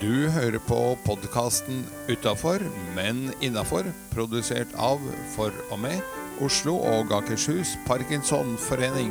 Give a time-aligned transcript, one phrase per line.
[0.00, 2.62] Du hører på podkasten 'Utafor,
[2.96, 5.00] men innafor', produsert av,
[5.34, 5.98] for og med,
[6.40, 9.10] Oslo og Akershus Parkinsonforening.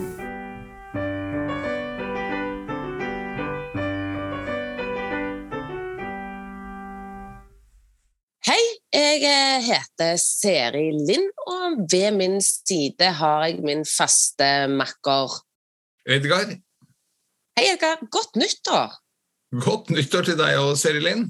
[8.49, 15.37] Hei, jeg eh, heter Seri Lind, og ved min side har jeg min faste makker.
[16.09, 16.57] Edgar,
[17.59, 18.01] Hei, Edgar.
[18.09, 18.97] Godt nyttår!
[19.51, 21.27] Godt nyttår til deg og Seri Linn.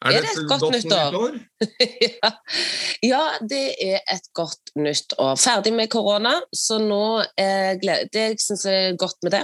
[0.00, 1.34] Er det et godt nyttår?
[2.06, 2.30] ja.
[3.04, 5.34] ja, det er et godt nyttår.
[5.36, 9.42] Ferdig med korona, så nå eh, Det jeg syns er godt med det,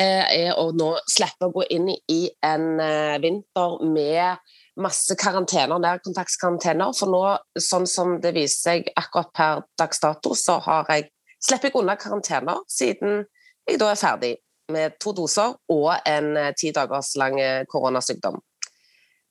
[0.00, 4.40] eh, er å nå slippe å gå inn i en eh, vinter med
[4.80, 6.96] masse karantener, nærkontaktskarantener.
[6.96, 7.22] For nå,
[7.60, 11.10] sånn som det viser seg akkurat per dags dato, så har jeg
[11.44, 13.26] slipper jeg unna karantener siden
[13.68, 14.34] jeg da er ferdig
[14.72, 18.38] med to doser og en eh, ti dagers lang eh, koronasykdom.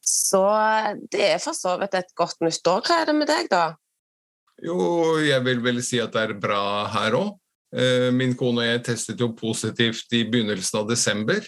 [0.03, 0.43] Så
[1.13, 2.83] det er for så vidt et godt nytt år.
[2.83, 3.71] Hva er det med deg, da?
[4.63, 7.31] Jo, jeg vil vel si at det er bra her òg.
[8.13, 11.39] Min kone og jeg testet jo positivt i begynnelsen av desember.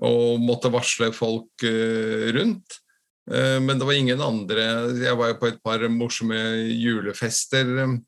[0.00, 2.78] Og måtte varsle folk eh, rundt.
[3.30, 4.62] Eh, Men det var ingen andre
[4.98, 6.38] Jeg var jo på et par morsomme
[6.72, 7.98] julefester, eh,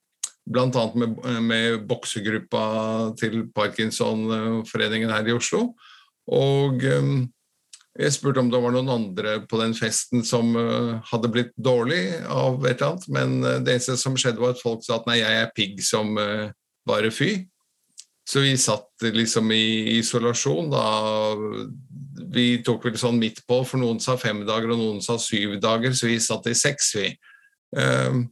[0.45, 0.85] bl.a.
[0.95, 2.65] med, med boksegruppa
[3.21, 5.71] til Parkinsonforeningen her i Oslo.
[6.33, 7.15] Og eh,
[7.95, 12.03] jeg spurte om det var noen andre på den festen som eh, hadde blitt dårlig
[12.27, 15.07] av et eller annet, men eh, det eneste som skjedde var at folk sa at
[15.07, 16.49] nei, jeg er pigg som eh,
[16.89, 17.45] bare fy.
[18.27, 20.85] Så vi satt liksom i isolasjon da.
[22.35, 25.59] Vi tok vel sånn midt på, for noen sa fem dager og noen sa syv
[25.63, 27.13] dager, så vi satt i seks, vi.
[27.75, 28.29] Um,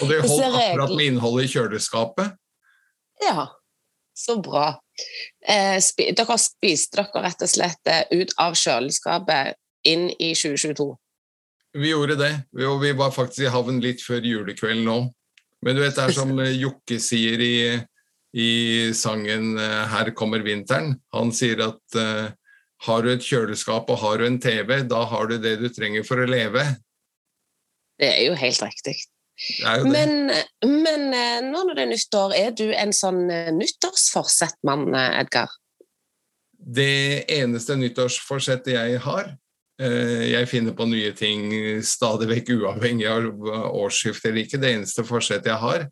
[0.00, 2.36] og det holdt akkurat med innholdet i kjøleskapet.
[3.20, 3.48] Ja,
[4.16, 4.72] så bra.
[5.48, 9.56] Eh, spi dere spiste dere rett og slett eh, ut av kjøleskapet
[9.88, 10.90] inn i 2022.
[11.80, 14.98] Vi gjorde det, Vi- og vi var faktisk i havn litt før julekvelden nå.
[15.62, 16.32] Men du vet, det er som
[16.64, 17.54] Jokke sier i,
[18.34, 18.50] i
[18.96, 20.96] sangen eh, 'Her kommer vinteren'.
[21.12, 22.30] Han sier at uh,
[22.86, 26.04] har du et kjøleskap og har du en TV, da har du det du trenger
[26.06, 26.64] for å leve.
[28.00, 28.96] Det er jo helt riktig.
[29.88, 30.30] Men,
[30.64, 35.52] men eh, nå når det er nyttår, er du en sånn eh, nyttårsforsettmann, eh, Edgar?
[36.60, 39.30] Det eneste nyttårsforsettet jeg har
[39.80, 41.46] Jeg finner på nye ting
[41.80, 43.46] stadig vekk, uavhengig av
[43.80, 44.58] årsskifte eller ikke.
[44.60, 45.86] Det eneste forsettet jeg har,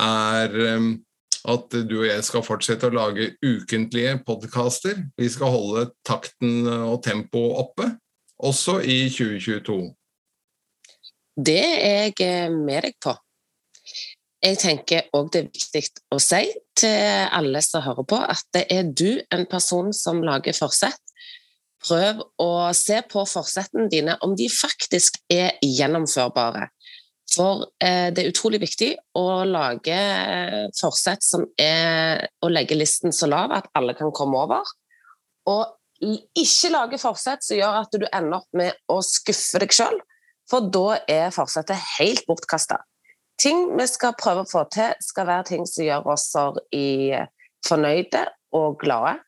[0.00, 0.86] er eh,
[1.52, 5.04] at du og jeg skal fortsette å lage ukentlige podkaster.
[5.20, 7.90] Vi skal holde takten og tempoet oppe,
[8.40, 9.76] også i 2022.
[11.36, 13.12] Det er jeg eh, med deg på.
[14.46, 15.82] Jeg tenker òg det er viktig
[16.14, 16.44] å si
[16.76, 21.00] til alle som hører på, at det er du en person som lager forsett.
[21.86, 26.70] Prøv å se på forsettene dine om de faktisk er gjennomførbare.
[27.32, 33.12] For eh, det er utrolig viktig å lage eh, forsett som er å legge listen
[33.12, 34.64] så lav at alle kan komme over.
[35.50, 35.66] Og
[36.36, 39.98] ikke lage forsett som gjør at du ender opp med å skuffe deg sjøl,
[40.50, 42.80] for da er forsetet helt bortkasta.
[43.40, 46.30] Ting vi skal prøve å få til, skal være ting som gjør oss
[47.66, 48.22] fornøyde
[48.56, 49.18] og glade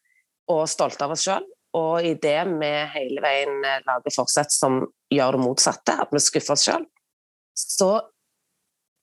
[0.49, 1.45] og stolte av oss sjøl.
[1.77, 4.81] Og i det vi hele veien eh, lager forsett som
[5.13, 6.87] gjør det motsatte, at vi skuffer oss sjøl,
[7.53, 7.91] så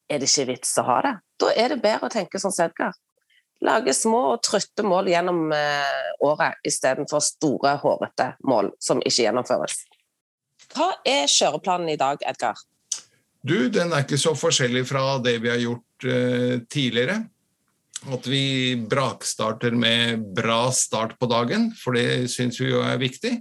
[0.10, 1.14] er det ikke vits å ha det.
[1.42, 2.96] Da er det bedre å tenke som Sedgar.
[3.66, 9.78] Lage små og trøtte mål gjennom eh, året istedenfor store, hårete mål som ikke gjennomføres.
[10.76, 12.60] Hva er kjøreplanen i dag, Edgar?
[13.46, 17.20] Du, den er ikke så forskjellig fra det vi har gjort eh, tidligere.
[18.12, 23.38] At vi brakstarter med bra start på dagen, for det syns vi jo er viktig.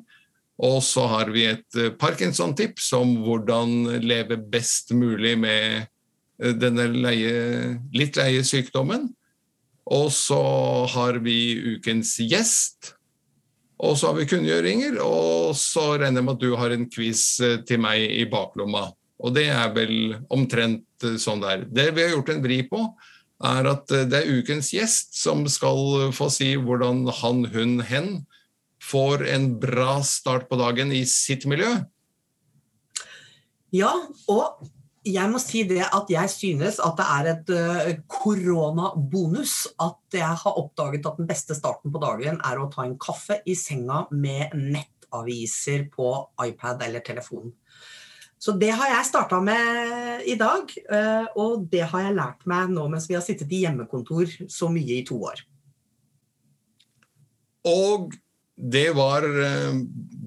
[0.63, 6.87] Og så har vi et eh, Parkinson-tips om hvordan leve best mulig med eh, denne
[6.93, 9.09] leie, litt leie sykdommen.
[9.91, 10.41] Og så
[10.95, 11.39] har vi
[11.75, 12.95] ukens gjest.
[13.83, 17.25] Og så har vi kunngjøringer, og så regner jeg med at du har en quiz
[17.43, 18.87] eh, til meg i baklomma.
[19.25, 21.65] Og det er vel omtrent eh, sånn det er.
[21.67, 22.85] Det vi har gjort en vri på,
[23.45, 28.13] er at eh, det er ukens gjest som skal få si hvordan han, hun, hen
[28.85, 31.73] får en bra start på dagen i sitt miljø.
[33.75, 33.91] Ja,
[34.31, 34.69] og
[35.05, 40.41] jeg må si det at jeg synes at det er et eh, koronabonus at jeg
[40.41, 44.07] har oppdaget at den beste starten på dagen er å ta en kaffe i senga
[44.15, 46.09] med nettaviser på
[46.47, 47.53] iPad eller telefon.
[48.41, 52.73] Så det har jeg starta med i dag, eh, og det har jeg lært meg
[52.73, 55.45] nå mens vi har sittet i hjemmekontor så mye i to år.
[57.69, 58.17] Og
[58.55, 59.77] det var eh,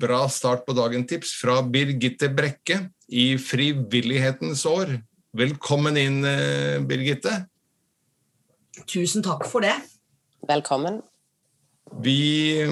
[0.05, 4.97] bra start på dagen-tips fra Birgitte Brekke i Frivillighetens år.
[5.37, 7.45] Velkommen inn, eh, Birgitte.
[8.87, 9.75] Tusen takk for det.
[10.47, 11.01] Velkommen.
[12.03, 12.63] Vi,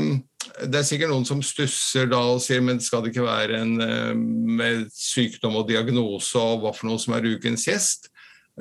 [0.66, 3.80] det er sikkert noen som stusser da og sier men skal det ikke være en
[3.82, 8.10] eh, med sykdom og diagnose og hva for noe som er ukens gjest?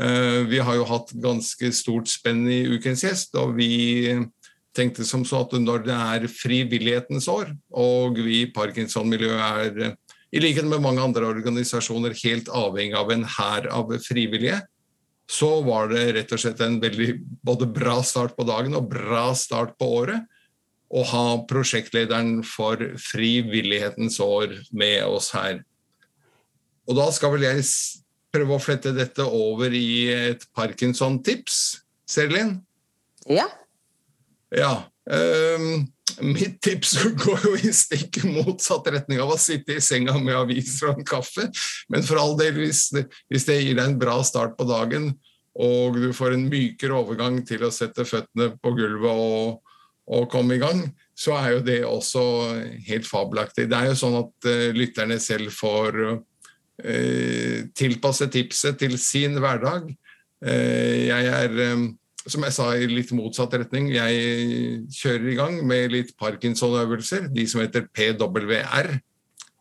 [0.01, 4.15] Eh, vi har jo hatt ganske stort spenn i ukens gjest, og vi
[4.75, 9.95] tenkte som så at når det er frivillighetens år, og vi i Parkinson-miljøet er
[10.35, 14.59] i likhet med mange andre organisasjoner helt avhengig av en hær av frivillige,
[15.31, 17.15] så var det rett og slett en veldig
[17.47, 20.27] både bra start på dagen og bra start på året
[20.95, 25.63] å ha prosjektlederen for Frivillighetens år med oss her.
[26.85, 27.65] Og da skal vel jeg
[28.35, 31.61] prøve å flette dette over i et Parkinson-tips,
[32.11, 32.59] Serlin?
[33.31, 33.47] Ja.
[34.55, 34.75] Ja.
[35.05, 35.85] Um,
[36.25, 40.93] mitt tips går jo i stikk motsatt retning av å sitte i senga med aviser
[40.93, 41.49] og en kaffe.
[41.93, 45.13] Men for all del, hvis det, hvis det gir deg en bra start på dagen,
[45.55, 49.75] og du får en mykere overgang til å sette føttene på gulvet og,
[50.11, 50.83] og komme i gang,
[51.15, 52.23] så er jo det også
[52.89, 53.69] helt fabelaktig.
[53.71, 59.87] Det er jo sånn at uh, lytterne selv får uh, tilpasse tipset til sin hverdag.
[60.43, 61.87] Uh, jeg er, um,
[62.27, 63.91] som jeg sa, i litt motsatt retning.
[63.93, 68.95] Jeg kjører i gang med litt Parkinson-øvelser, de som heter PWR.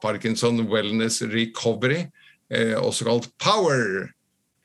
[0.04, 2.06] Parkinson Wellness Recovery,
[2.80, 4.12] også kalt Power.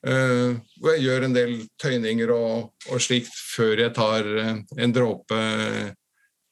[0.07, 4.93] Eh, hvor jeg gjør en del tøyninger og, og slikt før jeg tar uh, en
[4.95, 5.39] dråpe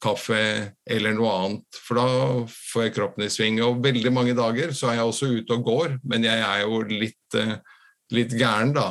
[0.03, 0.41] kaffe
[0.83, 1.79] eller noe annet.
[1.87, 2.09] For da
[2.73, 3.61] får jeg kroppen i sving.
[3.65, 6.83] Og veldig mange dager så er jeg også ute og går, men jeg er jo
[6.91, 7.57] litt, eh,
[8.15, 8.91] litt gæren, da.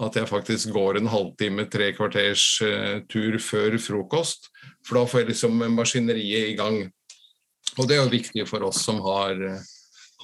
[0.00, 2.44] At jeg faktisk går en halvtime, tre kvarters
[3.12, 4.48] tur før frokost.
[4.86, 6.78] For da får jeg liksom maskineriet i gang.
[7.76, 9.36] Og det er jo viktig for oss som har,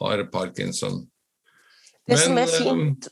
[0.01, 1.03] har parkinson.
[2.07, 3.11] Det men, som er fint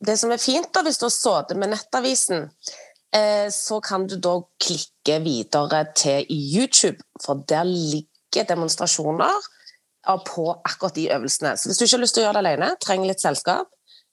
[0.00, 2.46] det som er fint da, hvis du har sittet med Nettavisen,
[3.16, 9.48] eh, så kan du da klikke videre til YouTube, for der ligger demonstrasjoner
[10.24, 11.56] på akkurat de øvelsene.
[11.56, 13.68] Så hvis du ikke har lyst til å gjøre det alene, trenger litt selskap,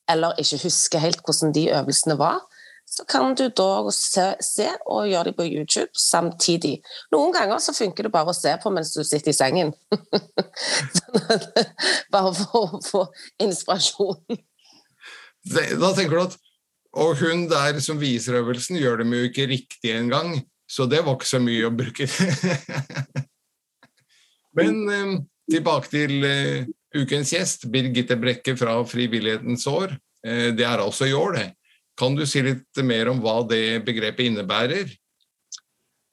[0.09, 2.41] eller ikke husker helt hvordan de øvelsene var,
[2.87, 6.77] så kan du da se, se og gjøre det på YouTube samtidig.
[7.11, 9.73] Noen ganger så funker det bare å se på mens du sitter i sengen.
[12.13, 13.03] bare for å få
[13.43, 14.39] inspirasjon.
[15.47, 16.37] Da tenker du at
[16.97, 20.31] Og hun der som viser øvelsen, gjør dem jo ikke riktig engang,
[20.65, 22.07] så det var ikke så mye å bruke.
[24.57, 25.11] Men eh,
[25.51, 26.65] tilbake til eh,
[26.95, 29.97] ukens gjest, Birgitte Brekke fra Frivillighetens år.
[30.25, 31.49] Eh, det er altså i år, det.
[31.97, 34.91] Kan du si litt mer om hva det begrepet innebærer?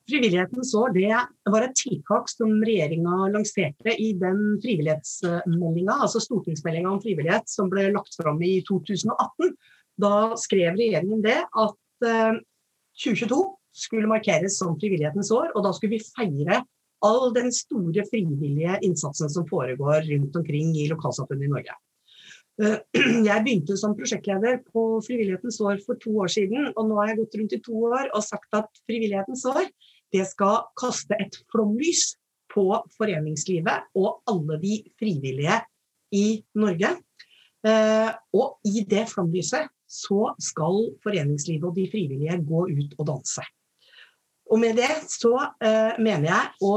[0.05, 1.09] Frivillighetens år det
[1.49, 7.87] var et tiltak som regjeringa lanserte i den frivillighetsmeldinga, altså stortingsmeldinga om frivillighet som ble
[7.93, 9.55] lagt fram i 2018.
[10.01, 15.97] Da skrev regjeringen det at 2022 eh, skulle markeres som frivillighetens år, og da skulle
[15.97, 16.61] vi feire
[17.03, 21.75] all den store frivillige innsatsen som foregår rundt omkring i lokalsamfunnet i Norge.
[22.63, 22.77] Eh,
[23.29, 27.21] jeg begynte som prosjektleder på Frivillighetens år for to år siden, og nå har jeg
[27.23, 29.65] gått rundt i to år og sagt at Frivillighetens år
[30.15, 32.13] det skal kaste et flomlys
[32.53, 35.57] på foreningslivet og alle de frivillige
[36.15, 36.93] i Norge.
[37.65, 43.43] Eh, og i det flomlyset så skal foreningslivet og de frivillige gå ut og danse.
[44.51, 45.33] Og med det så
[45.63, 46.75] eh, mener jeg å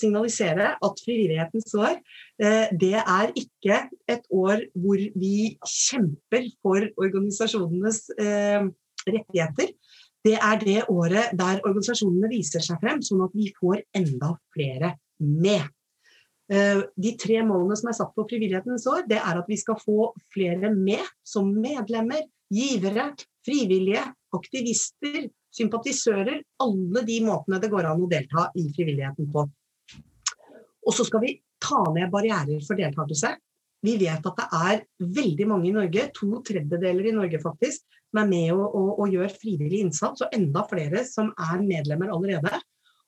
[0.00, 1.96] signalisere at Frivillighetens år
[2.40, 5.34] eh, det er ikke et år hvor vi
[5.66, 8.06] kjemper for organisasjonenes
[9.00, 9.74] rettigheter,
[10.24, 14.94] det er det året der organisasjonene viser seg frem, sånn at vi får enda flere
[15.20, 15.64] med.
[16.50, 19.78] Eh, de tre målene som er satt på Frivillighetens år, det er at vi skal
[19.80, 23.12] få flere med som medlemmer, givere,
[23.46, 24.02] frivillige,
[24.34, 25.28] aktivister,
[25.60, 26.40] sympatisører.
[26.64, 29.46] Alle de måtene det går an å delta i frivilligheten på.
[30.80, 33.36] Og så skal vi ta ned barrierer for deltakelse.
[33.84, 34.82] Vi vet at det er
[35.20, 39.14] veldig mange i Norge, to tredjedeler i Norge faktisk, som er med og, og, og
[39.14, 42.60] gjør frivillig innsats, og enda flere som er medlemmer allerede.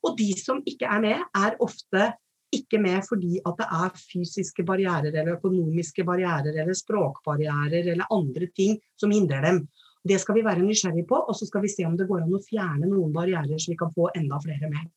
[0.03, 2.13] Og de som ikke er med, er ofte
[2.53, 8.49] ikke med fordi at det er fysiske barrierer eller økonomiske barrierer eller språkbarrierer eller andre
[8.57, 9.63] ting som hindrer dem.
[10.09, 12.35] Det skal vi være nysgjerrige på, og så skal vi se om det går an
[12.35, 14.91] å fjerne noen barrierer, så vi kan få enda flere med.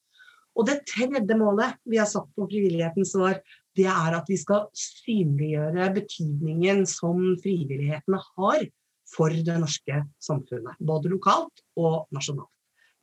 [0.56, 3.38] Og det tredje målet vi har satt på frivillighetens år,
[3.76, 8.68] det er at vi skal synliggjøre betydningen som frivillighetene har
[9.12, 10.80] for det norske samfunnet.
[10.80, 12.50] Både lokalt og nasjonalt.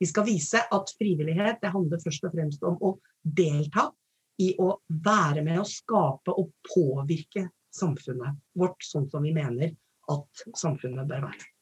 [0.01, 3.91] Vi skal vise at frivillighet det handler først og fremst om å delta
[4.41, 4.73] i å
[5.05, 9.75] være med å skape og påvirke samfunnet vårt sånn som vi mener
[10.11, 11.52] at samfunnet bør være.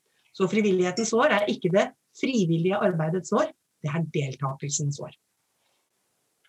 [0.41, 5.13] Så frivillighetens år er ikke det frivillige arbeidets år, det er deltakelsens år.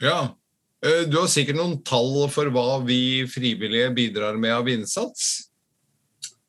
[0.02, 0.32] Ja,
[0.80, 5.50] eh, du har sikkert noen tall for hva vi frivillige bidrar med av innsats?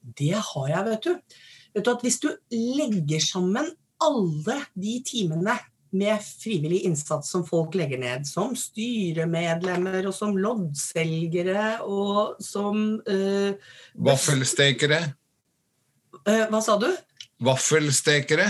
[0.03, 1.38] Det har jeg, vet du.
[1.73, 3.69] Vet du at Hvis du legger sammen
[4.03, 5.59] alle de timene
[5.93, 13.53] med frivillig innsats som folk legger ned, som styremedlemmer og som loddselgere og som uh,
[13.93, 15.03] Vaffelstekere?
[16.23, 16.89] Uh, hva sa du?
[17.43, 18.47] Vaffelstekere?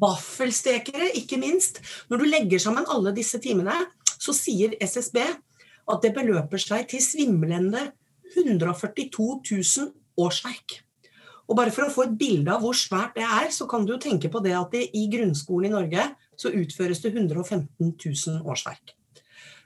[0.00, 1.80] Vaffelstekere, ikke minst.
[2.08, 3.74] Når du legger sammen alle disse timene,
[4.20, 7.90] så sier SSB at det beløper seg til svimlende
[8.36, 10.78] 142 000 årsverk.
[11.50, 13.96] Og bare for å få et bilde av hvor svært det er, så kan du
[13.98, 16.06] tenke på det at det, i grunnskolen i Norge
[16.38, 18.94] så utføres det 115 000 årsverk.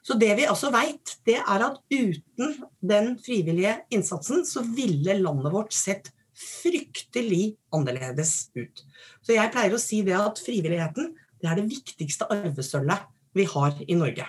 [0.05, 5.53] Så det vi altså veit, det er at uten den frivillige innsatsen, så ville landet
[5.53, 8.83] vårt sett fryktelig annerledes ut.
[9.23, 11.13] Så jeg pleier å si det at frivilligheten
[11.45, 13.05] det er det viktigste arvesølvet
[13.37, 14.27] vi har i Norge.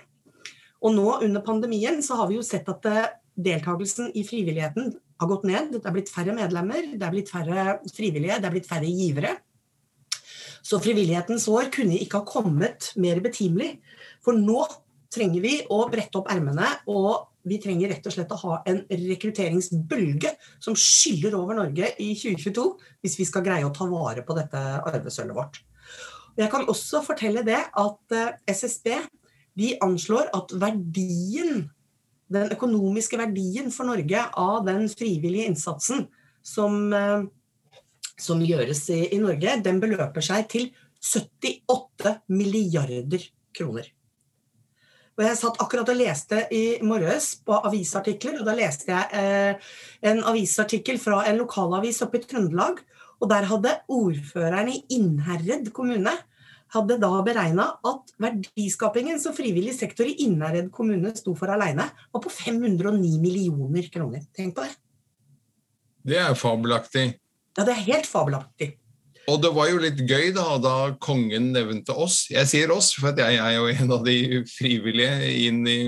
[0.85, 5.29] Og nå under pandemien så har vi jo sett at eh, deltakelsen i frivilligheten har
[5.29, 5.71] gått ned.
[5.73, 9.35] Det er blitt færre medlemmer, det er blitt færre frivillige, det er blitt færre givere.
[10.65, 13.77] Så frivillighetens år kunne ikke ha kommet mer betimelig.
[14.25, 14.65] For nå
[15.13, 18.81] trenger vi å brette opp ermene, og vi trenger rett og slett å ha en
[18.89, 20.33] rekrutteringsbølge
[20.63, 22.65] som skyller over Norge i 2022,
[23.05, 25.61] hvis vi skal greie å ta vare på dette arvesølvet vårt.
[26.35, 28.91] Jeg kan også fortelle det at eh, SSB
[29.55, 31.69] de anslår at verdien
[32.31, 36.07] den økonomiske verdien for Norge av den frivillige innsatsen
[36.45, 37.27] som, eh,
[38.17, 40.71] som gjøres i, i, Norge, den beløper seg til
[41.05, 43.91] 78 milliarder kroner.
[45.15, 49.73] Og jeg satt akkurat og leste i morges på avisartikler, og da leste jeg eh,
[50.11, 52.81] en avisartikkel fra en lokalavis oppe i Trøndelag.
[53.23, 56.11] Og der hadde ordføreren i Innherred kommune
[56.75, 62.23] hadde da beregna at verdiskapingen som frivillig sektor i Innherred kommune sto for alene, var
[62.23, 64.25] på 509 millioner kroner.
[64.35, 64.73] Tenk på det.
[66.05, 67.05] Det er fabelaktig.
[67.55, 68.75] Ja, det er helt fabelaktig.
[69.31, 72.25] Og det var jo litt gøy da, da kongen nevnte oss.
[72.29, 75.79] Jeg sier oss, for jeg er jo en av de frivillige inn i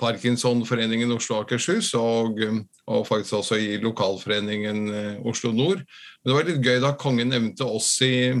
[0.00, 2.40] Parkinsonforeningen Oslo og Akershus, og,
[2.88, 5.84] og, faktisk også i lokalforeningen eh, Oslo Nord.
[5.84, 8.32] Men det var litt gøy da kongen nevnte oss i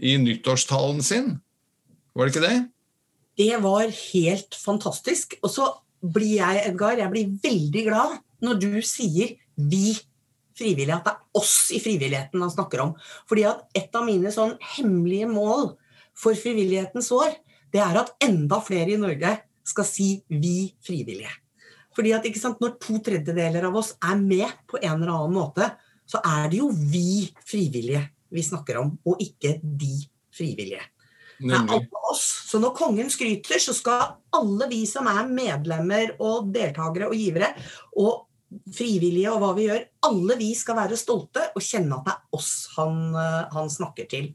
[0.00, 1.34] i nyttårstalen sin.
[2.16, 2.58] Var det ikke det?
[3.40, 5.36] Det var helt fantastisk.
[5.44, 5.68] Og så
[6.00, 9.98] blir jeg, Edgar, jeg blir veldig glad når du sier 'vi
[10.60, 12.94] frivillige', at det er oss i frivilligheten han snakker om.
[13.28, 15.72] Fordi at et av mine sånn hemmelige mål
[16.14, 17.34] for frivillighetens år,
[17.72, 21.38] det er at enda flere i Norge skal si 'vi frivillige'.
[21.96, 25.76] Fordi at sant, Når to tredjedeler av oss er med på en eller annen måte,
[26.06, 30.82] så er det jo vi frivillige vi snakker om, og ikke de frivillige.
[31.40, 32.24] Det er alle oss.
[32.50, 37.54] Så når kongen skryter, så skal alle vi som er medlemmer og deltakere og givere,
[37.96, 38.29] og
[38.74, 42.38] frivillige og hva vi gjør, alle vi skal være stolte og kjenne at det er
[42.40, 44.30] oss han, eh, han snakker til.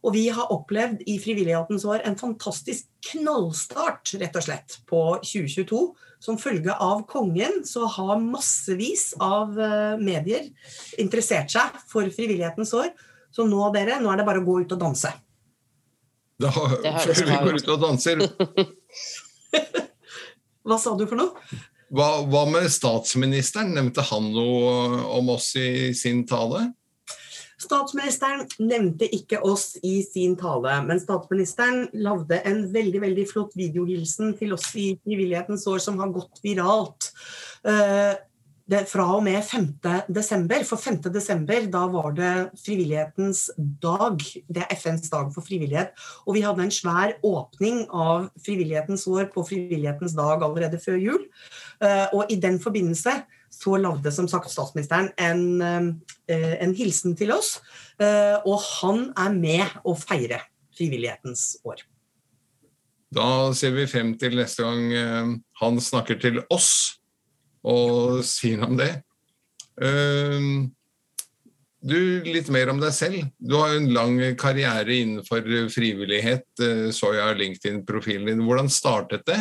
[0.00, 5.80] Og vi har opplevd i Frivillighetens år en fantastisk knallstart, rett og slett, på 2022.
[6.20, 10.48] Som følge av kongen så har massevis av eh, medier
[11.00, 12.92] interessert seg for Frivillighetens år.
[13.30, 15.12] Så nå, dere, nå er det bare å gå ut og danse.
[16.40, 18.22] Da før vi går ut og danser
[20.64, 21.58] Hva sa du for noe?
[21.90, 23.72] Hva, hva, med statsministeren?
[23.74, 26.68] Nevnte han noe om oss i sin tale?
[27.60, 34.32] Statsministeren nevnte ikke oss i sin tale, men statsministeren lagde en veldig veldig flott videohilsen
[34.38, 37.10] til oss i Frivillighetens år som har gått viralt.
[37.66, 38.14] Uh,
[38.70, 39.66] det, fra og med 5.
[40.14, 40.62] desember.
[40.66, 41.00] For 5.
[41.10, 43.48] desember da var det frivillighetens
[43.82, 44.22] dag.
[44.46, 45.90] Det er FNs dag for frivillighet.
[46.26, 51.26] Og vi hadde en svær åpning av frivillighetens år på frivillighetens dag allerede før jul.
[51.82, 53.16] Eh, og i den forbindelse
[53.50, 55.94] så lagde som sagt statsministeren en,
[56.30, 57.58] eh, en hilsen til oss.
[57.98, 60.44] Eh, og han er med å feire
[60.78, 61.82] frivillighetens år.
[63.10, 66.99] Da ser vi frem til neste gang han snakker til oss
[67.68, 68.92] og si noe om det.
[69.84, 70.70] Ehm,
[71.80, 73.22] du, litt mer om deg selv.
[73.38, 78.44] Du har jo en lang karriere innenfor frivillighet, eh, så jeg av LinkedIn-profilen din.
[78.44, 79.40] Hvordan startet det?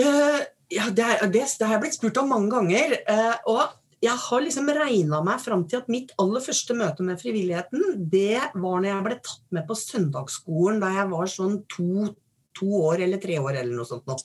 [0.00, 0.40] Uh,
[0.72, 2.96] ja, det, det, det, har jeg blitt spurt om mange ganger.
[3.04, 3.62] Uh, og
[4.02, 8.40] jeg har liksom regna meg fram til at mitt aller første møte med frivilligheten, det
[8.54, 12.08] var når jeg ble tatt med på søndagsskolen da jeg var sånn to
[12.56, 14.06] to år eller tre år eller noe sånt.
[14.08, 14.16] Nå.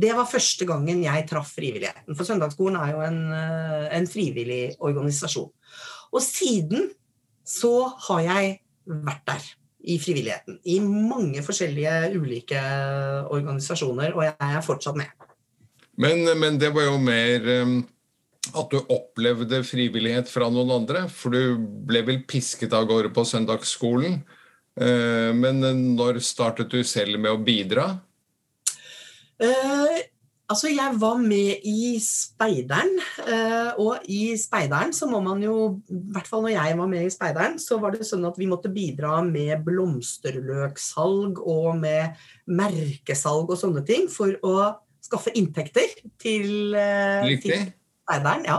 [0.00, 2.16] Det var første gangen jeg traff frivilligheten.
[2.16, 5.50] For Søndagsskolen er jo en, eh, en frivillig organisasjon.
[6.10, 6.90] Og siden
[7.46, 7.74] så
[8.08, 9.48] har jeg vært der
[9.90, 10.58] i frivilligheten.
[10.68, 12.60] I mange forskjellige ulike
[13.32, 15.08] organisasjoner, og jeg er fortsatt med.
[16.00, 17.80] Men, men det var jo mer um,
[18.56, 23.24] at du opplevde frivillighet fra noen andre, for du ble vel pisket av gårde på
[23.28, 24.20] søndagsskolen.
[24.80, 25.60] Uh, men
[25.96, 27.90] når startet du selv med å bidra?
[29.40, 30.00] Eh,
[30.50, 35.54] Altså, jeg var med i Speideren, eh, og i Speideren så må man jo
[35.86, 38.48] I hvert fall når jeg var med i Speideren, så var det sånn at vi
[38.50, 42.18] måtte bidra med blomsterløksalg og med
[42.50, 44.56] merkesalg og sånne ting for å
[45.06, 45.86] skaffe inntekter
[46.18, 47.70] til, eh, til
[48.10, 48.44] Speideren.
[48.48, 48.58] Ja.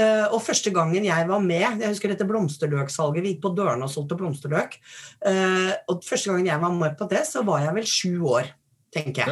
[0.00, 3.84] Eh, og første gangen jeg var med, jeg husker dette blomsterløksalget, vi gikk på dørene
[3.84, 4.78] og solgte blomsterløk.
[5.92, 8.52] Og første gangen jeg var med på det, så var jeg vel sju år,
[8.94, 9.28] tenker jeg.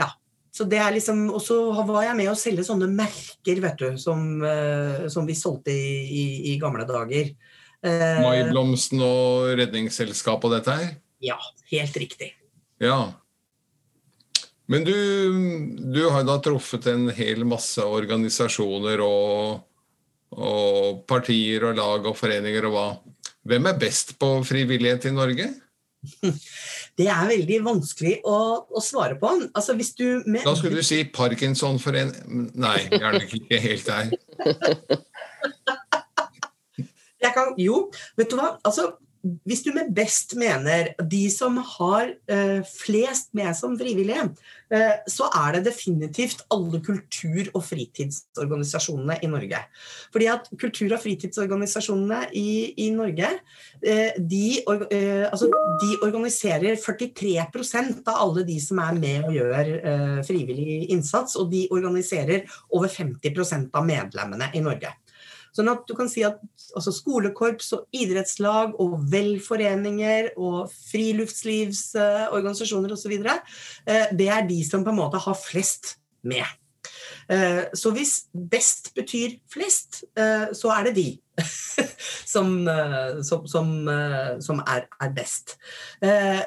[0.00, 0.08] Ja.
[0.54, 3.88] Så det er liksom, Og så var jeg med å selge sånne merker vet du,
[4.00, 7.34] som, uh, som vi solgte i, i, i gamle dager.
[7.80, 10.90] Maiblomsten og Redningsselskapet og dette her?
[11.24, 11.38] Ja,
[11.70, 12.34] helt riktig.
[12.80, 13.12] Ja.
[14.70, 14.94] Men du,
[15.94, 19.64] du har da truffet en hel masse organisasjoner og,
[20.38, 22.86] og partier og lag og foreninger og hva.
[23.50, 25.48] Hvem er best på frivillighet i Norge?
[27.00, 28.36] Det er veldig vanskelig å,
[28.70, 29.28] å svare på.
[29.48, 30.44] Altså, hvis du med...
[30.44, 34.10] Da skulle du si Parkinson-forening Nei, nok ikke helt der.
[37.20, 38.54] Jeg kan, jo, vet du hva.
[38.64, 38.86] Altså,
[39.20, 44.30] hvis du med best mener de som har uh, flest med som frivillige,
[44.72, 49.60] uh, så er det definitivt alle kultur- og fritidsorganisasjonene i Norge.
[50.12, 55.50] Fordi at kultur- og fritidsorganisasjonene i, i Norge uh, de, altså,
[55.82, 59.70] de, organiserer 43% av alle de som er med og gjør
[60.26, 64.94] frivillig innsats, og de organiserer over 50% av medlemmene i Norge.
[65.56, 66.38] Sånn at du kan si at
[66.76, 73.12] altså skolekorps og idrettslag og velforeninger og friluftslivsorganisasjoner osv.
[73.26, 75.84] Eh, det er de som på en måte har flest
[76.22, 76.46] med.
[77.30, 81.18] Eh, så hvis best betyr flest, eh, så er det de
[82.34, 82.68] som,
[83.24, 85.56] som, som, er, er, best.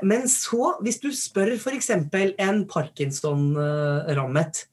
[0.06, 1.90] Men så, hvis du spør f.eks.
[1.90, 4.70] en Parkinson-rammet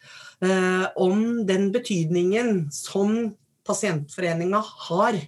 [1.01, 3.33] om den betydningen som
[3.71, 5.19] pasientforeninga har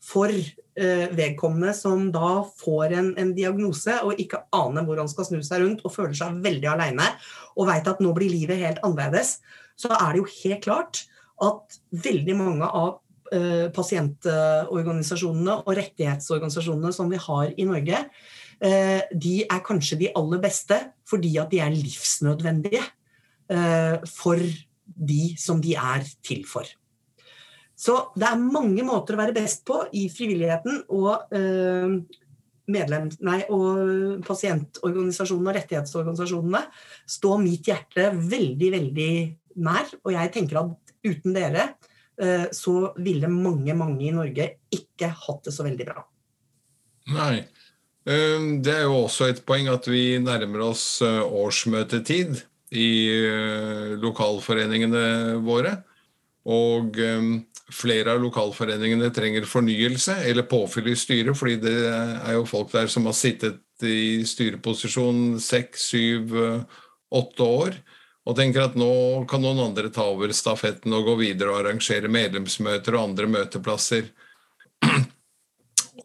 [0.00, 5.28] for eh, vedkommende som da får en, en, diagnose og ikke aner hvor han skal
[5.28, 7.10] snu seg rundt og føler seg veldig aleine
[7.56, 9.38] og veit at nå blir livet helt annerledes,
[9.76, 11.04] så er det jo helt klart
[11.44, 12.90] at veldig mange av
[13.32, 18.02] eh, pasientorganisasjonene og rettighetsorganisasjonene som vi har i Norge,
[18.64, 22.86] eh, de er kanskje de aller beste fordi at de er livsnødvendige
[24.06, 26.68] for de som de er til for.
[27.80, 31.94] Så det er mange måter å være best på i frivilligheten og, eh,
[32.70, 36.60] medlem, nei, og pasientorganisasjonene og rettighetsorganisasjonene
[37.08, 39.12] står mitt hjerte veldig, veldig
[39.64, 39.88] nær.
[40.04, 41.70] Og jeg tenker at uten dere
[42.20, 46.04] eh, så ville mange, mange i Norge ikke hatt det så veldig bra.
[47.16, 47.40] Nei.
[48.08, 52.90] Eh, det er jo også et poeng at vi nærmer oss eh, årsmøtetid i
[53.26, 55.80] eh, lokalforeningene våre.
[56.50, 56.96] Og
[57.74, 62.90] flere av lokalforeningene trenger fornyelse eller påfyll i styret, fordi det er jo folk der
[62.90, 66.34] som har sittet i styreposisjon seks, syv,
[67.10, 67.78] åtte år.
[68.28, 68.90] Og tenker at nå
[69.30, 74.10] kan noen andre ta over stafetten og gå videre og arrangere medlemsmøter og andre møteplasser.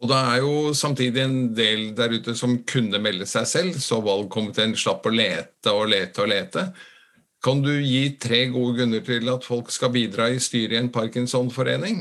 [0.00, 4.02] Og det er jo samtidig en del der ute som kunne melde seg selv, så
[4.04, 6.66] valgkomiteen slapp å lete og lete og lete.
[7.46, 10.90] Kan du gi tre gode grunner til at folk skal bidra i styret i en
[10.90, 12.00] Parkinson-forening?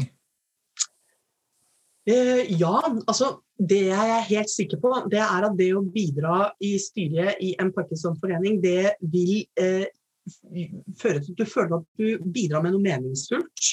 [2.10, 6.50] Eh, ja, altså det jeg er helt sikker på, det er at det å bidra
[6.66, 9.86] i styret i en Parkinson-forening, det vil eh,
[10.98, 13.70] føre til at du føler at du bidrar med noe meningsfullt.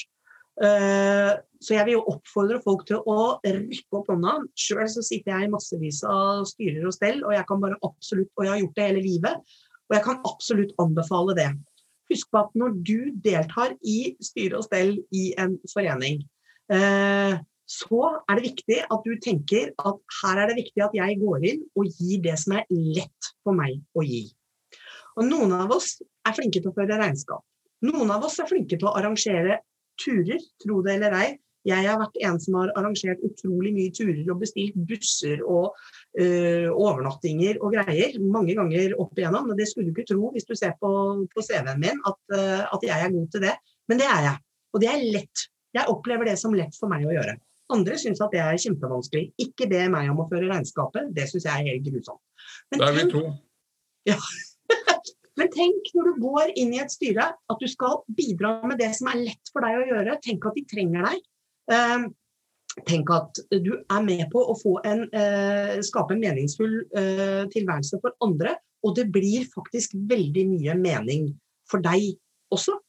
[0.61, 4.37] Eh, så jeg vil jo oppfordre folk til å rykke opp hånda.
[4.53, 8.45] Sjøl sitter jeg i massevis av styrer og stell, og jeg kan bare absolutt, og
[8.45, 9.55] jeg har gjort det hele livet,
[9.93, 11.49] og jeg kan absolutt anbefale det.
[12.09, 16.23] Husk på at når du deltar i styre og stell i en forening,
[16.73, 17.35] eh,
[17.69, 21.45] så er det viktig at du tenker at her er det viktig at jeg går
[21.51, 24.25] inn og gir det som er lett for meg å gi.
[25.13, 27.45] Og Noen av oss er flinke til å føre regnskap.
[27.85, 29.61] Noen av oss er flinke til å arrangere
[30.01, 31.29] turer, tro det eller ei.
[31.69, 35.77] Jeg har vært en som har arrangert utrolig mye turer og bestilt busser og
[36.19, 39.49] uh, overnattinger og greier mange ganger opp igjennom.
[39.51, 40.91] Og det skulle du ikke tro hvis du ser på,
[41.33, 43.55] på CV-en min at, uh, at, jeg er god til det.
[43.91, 44.37] Men det er jeg.
[44.73, 45.47] Og det er lett.
[45.73, 47.37] Jeg opplever det som lett for meg å gjøre.
[47.73, 49.31] Andre syns at det er kjempevanskelig.
[49.41, 52.21] Ikke be meg om å føre regnskapet, det syns jeg er helt grusomt.
[52.71, 53.25] Men da er vi to.
[54.03, 54.17] Ja.
[55.39, 58.89] Men tenk når du går inn i et styre, at du skal bidra med det
[58.97, 60.17] som er lett for deg å gjøre.
[60.25, 61.21] Tenk at de trenger deg.
[61.71, 62.03] Uh,
[62.87, 64.55] tenk at du er med på å
[64.85, 68.55] en, eh, skape en meningsfull eh, tilværelse for andre.
[68.83, 71.29] Og det blir faktisk veldig mye mening
[71.69, 72.15] for deg
[72.51, 72.79] også.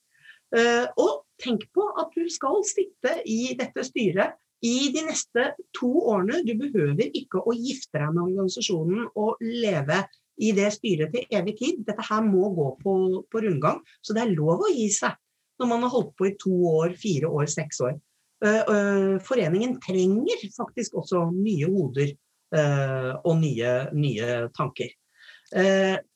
[0.54, 6.42] og tenk på at du skal sitte i dette styret i de neste to årene.
[6.46, 10.04] Du behøver ikke å gifte deg med organisasjonen og leve
[10.42, 11.82] i det styret til evig tid.
[11.86, 12.94] Dette her må gå på,
[13.30, 13.82] på, rundgang.
[14.02, 15.14] Så det er lov å gi seg
[15.60, 17.98] når man har holdt på i to år, fire år, seks år.
[18.44, 22.10] Uh, uh, foreningen trenger faktisk også nye hoder
[22.52, 24.92] uh, og nye, nye tanker.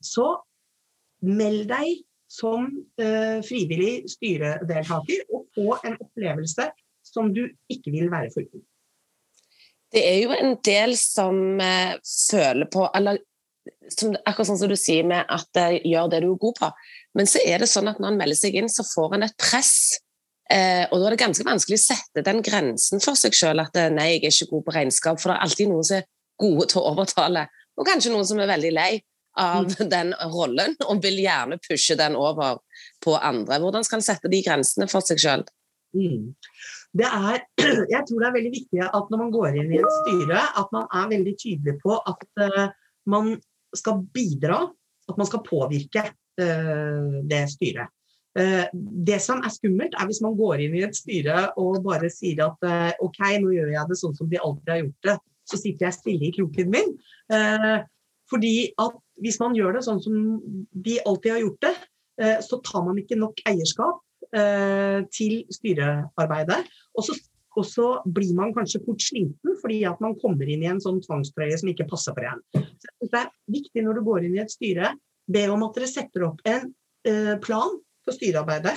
[0.03, 0.25] så
[1.23, 2.01] meld deg
[2.33, 2.65] som
[3.47, 6.65] frivillig styredeltaker og få en opplevelse
[7.07, 8.65] som du ikke vil være foruten.
[9.95, 11.39] Det er jo en del som
[12.03, 13.21] føler på, eller
[13.95, 16.73] som, akkurat sånn som du sier med at gjør det du er god på.
[17.15, 19.39] Men så er det sånn at når han melder seg inn, så får han et
[19.39, 20.01] press.
[20.49, 23.75] Uh, og da er det ganske vanskelig å sette den grensen for seg sjøl at
[23.77, 25.21] uh, nei, jeg er ikke god på regnskap.
[25.21, 26.07] For det er alltid noen som er
[26.41, 27.45] gode til å overtale,
[27.79, 28.93] og kanskje noen som er veldig lei
[29.39, 29.89] av mm.
[29.95, 32.63] den rollen og vil gjerne pushe den over
[33.05, 33.61] på andre.
[33.63, 35.45] Hvordan skal en sette de grensene for seg sjøl?
[35.97, 36.33] Mm.
[36.99, 37.45] Det er,
[37.95, 40.73] jeg tror det er veldig viktig at når man går inn i et styre, at
[40.75, 42.65] man er veldig tydelig på at uh,
[43.09, 43.35] man
[43.77, 44.65] skal bidra,
[45.09, 47.93] at man skal påvirke uh, det styret.
[48.39, 48.67] Uh,
[49.09, 52.45] det som er skummelt, er hvis man går inn i et styre og bare sier
[52.47, 55.17] at uh, OK, nå gjør jeg det sånn som de alltid har gjort det,
[55.49, 56.91] så sitter jeg stille i kroken min.
[58.29, 60.19] fordi at hvis man gjør det sånn som
[60.85, 61.71] de alltid har gjort det,
[62.45, 64.03] så tar man ikke nok eierskap
[65.17, 66.59] til styrearbeidet.
[67.01, 67.17] Og så
[67.59, 71.01] og så blir man kanskje fort sliten fordi at man kommer inn i en sånn
[71.05, 72.43] tvangstrøye som ikke passer for en.
[72.55, 74.93] Så det er viktig når du går inn i et styre,
[75.29, 76.71] be om at dere setter opp en
[77.09, 77.75] eh, plan
[78.09, 78.75] for styrearbeidet.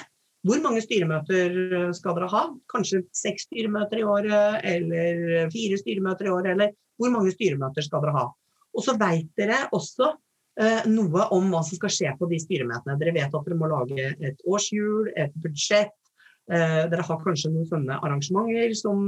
[0.47, 2.43] Hvor mange styremøter eh, skal dere ha?
[2.71, 8.03] Kanskje seks styremøter i året, eller fire styremøter i året, eller hvor mange styremøter skal
[8.05, 8.27] dere ha?
[8.71, 10.11] Og så veit dere også
[10.61, 12.99] eh, noe om hva som skal skje på de styremøtene.
[13.01, 15.95] Dere vet at dere må lage et årshjul, et budsjett,
[16.51, 19.01] Eh, dere har kanskje noen sånne arrangementer som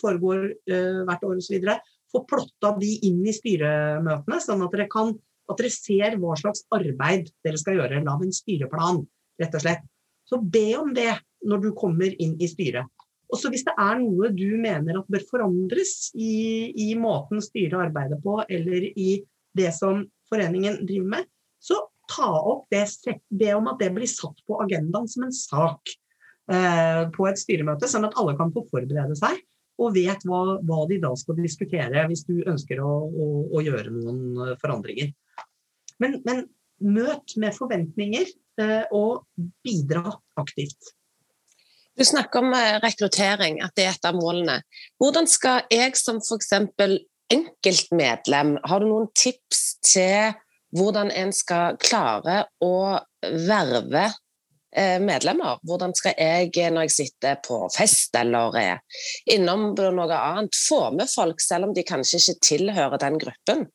[0.00, 1.68] foregår eh, hvert år osv.
[2.12, 5.14] Få plotta de inn i styremøtene, sånn at dere, kan,
[5.48, 8.02] at dere ser hva slags arbeid dere skal gjøre.
[8.04, 9.00] Lag en styreplan,
[9.40, 9.86] rett og slett.
[10.28, 11.12] Så be om det
[11.46, 12.88] når du kommer inn i styret.
[13.32, 17.88] Og så Hvis det er noe du mener at bør forandres i, i måten styret
[17.88, 19.22] arbeider på, eller i
[19.56, 21.30] det som foreningen driver med,
[21.62, 21.78] så
[22.12, 22.84] ta opp det,
[23.32, 25.94] be om at det blir satt på agendaen som en sak.
[26.52, 29.38] Eh, på et styremøte, sånn at alle kan få forberede seg
[29.80, 33.92] og vet hva, hva de da skal diskutere hvis du ønsker å, å, å gjøre
[33.94, 35.12] noen forandringer.
[36.02, 36.44] Men, men
[36.82, 38.26] møt med forventninger
[38.92, 39.24] og
[39.64, 40.92] bidra aktivt.
[41.96, 44.58] Du snakker om rekruttering, at det er et av målene.
[45.00, 46.52] Hvordan skal jeg som f.eks.
[47.32, 50.32] enkeltmedlem, har du noen tips til
[50.76, 52.74] hvordan en skal klare å
[53.22, 54.08] verve
[54.76, 55.58] Eh, medlemmer.
[55.68, 58.78] Hvordan skal jeg, eh, når jeg sitter på fest eller er
[59.28, 63.66] innom noe annet, få med folk, selv om de kanskje ikke tilhører den gruppen?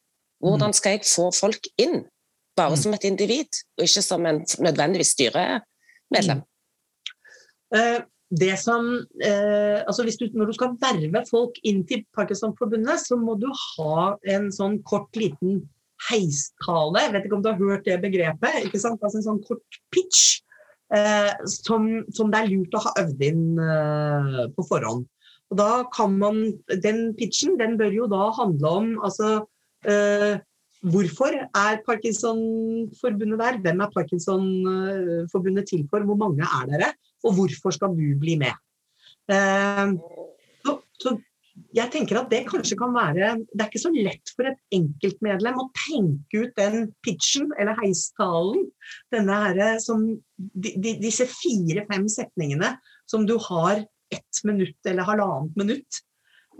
[0.41, 0.73] Hvordan mm.
[0.73, 2.01] skal jeg få folk inn,
[2.57, 2.81] bare mm.
[2.83, 6.43] som et individ, og ikke som en nødvendigvis styremedlem?
[7.75, 13.15] Uh, det som, eh, altså du, Når du skal verve folk inn til Parkinsonforbundet, så
[13.15, 15.61] må du ha en sånn kort, liten
[16.09, 17.05] heistale.
[17.05, 18.65] Jeg vet ikke om du har hørt det begrepet?
[18.65, 18.99] ikke sant?
[19.01, 20.41] Altså En sånn kort pitch
[20.93, 25.07] eh, som, som, det er lurt å ha øvd inn eh, på forhånd.
[25.47, 26.43] Og da kan man,
[26.83, 29.47] Den pitchen den bør jo da handle om altså,
[29.87, 30.43] eh,
[30.85, 33.59] Hvorfor er Parkinsonforbundet der?
[33.63, 36.05] Hvem er Parkinsonforbundet til for?
[36.05, 36.91] Hvor mange er dere?
[37.25, 38.53] Og hvorfor skal du bli med?
[39.31, 39.95] Eh,
[40.65, 41.17] så, så
[41.75, 45.57] jeg tenker at det kanskje kan være Det er ikke så lett for et enkeltmedlem
[45.59, 48.67] å tenke ut den pitchen eller heistalen.
[49.13, 50.05] Denne her, som,
[50.37, 52.75] de, de, disse fire-fem setningene
[53.09, 53.81] som du har
[54.13, 55.99] ett minutt eller halvannet minutt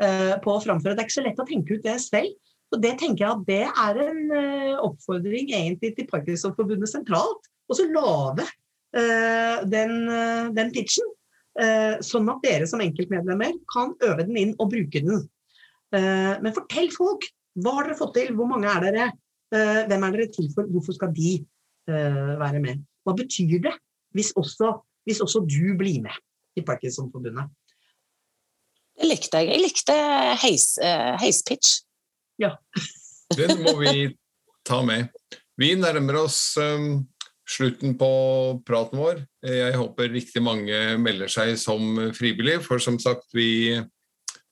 [0.01, 0.97] uh, på å framføre.
[0.97, 2.33] Det er ikke så lett å tenke ut det selv.
[2.73, 7.47] Og det tenker jeg at det er en uh, oppfordring egentlig til Parkinsonforbundet sentralt.
[7.67, 9.95] Og så lage uh, den,
[10.57, 11.07] den pitchen.
[11.57, 15.23] uh, sånn at dere som enkeltmedlemmer kan øve den inn og bruke den.
[15.95, 18.33] Eh, men fortell folk Hva har dere fått til?
[18.35, 19.05] Hvor mange er dere?
[19.55, 20.67] Eh, hvem er dere til for?
[20.69, 21.37] Hvorfor skal de
[21.87, 22.83] eh, være med?
[23.07, 23.73] Hva betyr det
[24.15, 24.73] hvis også,
[25.07, 26.13] hvis også du blir med
[26.57, 27.49] i Parkinsonforbundet?
[28.97, 29.61] Det likte jeg.
[29.61, 29.95] Likte
[30.43, 31.86] heis, eh, heispitch.
[32.41, 32.55] Ja.
[33.37, 34.09] Den må vi
[34.67, 35.11] ta med.
[35.57, 37.05] Vi nærmer oss um,
[37.49, 38.09] slutten på
[38.67, 39.21] praten vår.
[39.43, 43.79] Jeg håper riktig mange melder seg som frivillig, for som sagt, vi,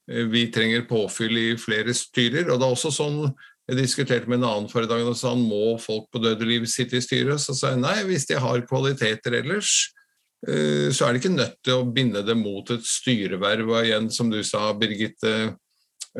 [0.07, 2.49] vi trenger påfyll i flere styrer.
[2.49, 3.19] Og det er også sånn
[3.65, 6.67] jeg diskuterte med en annen forrige dag, og sa han må folk på døde liv
[6.69, 7.41] sitte i styret.
[7.41, 9.71] Så sa jeg nei, hvis de har kvaliteter ellers,
[10.45, 13.71] eh, så er det ikke nødt til å binde det mot et styreverv.
[13.71, 15.55] Og igjen, som du sa, Birgitte,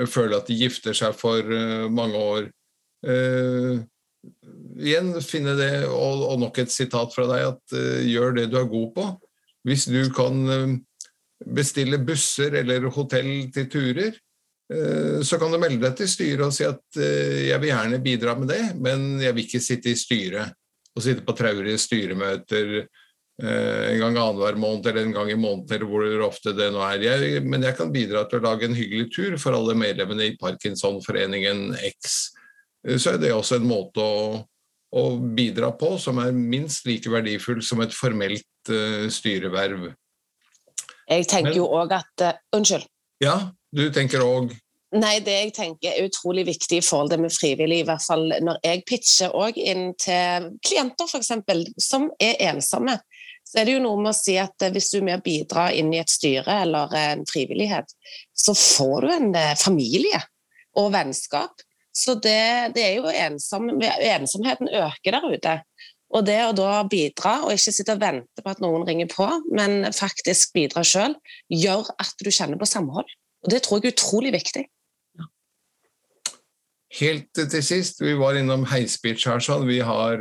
[0.04, 2.50] føler at de gifter seg for eh, mange år.
[3.06, 3.84] Uh,
[4.82, 8.58] igjen finne det, og, og, nok et sitat fra deg, at uh, gjør det du
[8.60, 9.08] er god på.
[9.66, 10.76] Hvis du kan uh,
[11.56, 14.22] bestille busser eller hotell til turer,
[14.66, 18.48] så kan du melde deg til styret og si at jeg vil gjerne bidra med
[18.50, 20.56] det, men jeg vil ikke sitte i styret
[20.98, 22.72] og sitte på traurige styremøter
[23.44, 27.02] en gang annenhver måned eller en gang i måneden, eller hvor ofte det nå er.
[27.04, 30.38] Jeg, men jeg kan bidra til å lage en hyggelig tur for alle medlemmene i
[30.40, 32.16] Parkinsonforeningen X.
[32.88, 34.40] Eh, så er det også en måte å,
[34.96, 39.90] å bidra på som er minst like verdifull som et formelt uh, styreverv.
[41.06, 42.88] Jeg tenker Men, jo òg at uh, Unnskyld.
[43.24, 43.40] Ja,
[43.76, 44.56] du tenker òg
[44.96, 48.30] Nei, det jeg tenker er utrolig viktig i forhold til med frivillig, i hvert fall
[48.46, 51.32] når jeg pitcher òg inn til klienter f.eks.
[51.84, 52.94] som er ensomme,
[53.46, 55.68] så er det jo noe med å si at hvis du er med å bidra
[55.74, 57.94] inn i et styre eller en frivillighet,
[58.34, 59.32] så får du en
[59.62, 60.20] familie
[60.76, 61.64] og vennskap
[61.96, 65.54] så det, det er jo ensom, ensomheten øker der ute.
[66.16, 69.28] Og det å da bidra, og ikke sitte og vente på at noen ringer på,
[69.56, 71.16] men faktisk bidra sjøl,
[71.52, 73.08] gjør at du kjenner på samhold.
[73.46, 74.66] Og det tror jeg er utrolig viktig.
[77.00, 79.66] Helt til sist, vi var innom heispitch her, sånn.
[79.68, 80.20] Vi har